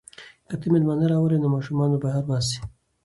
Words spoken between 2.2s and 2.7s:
وباسم.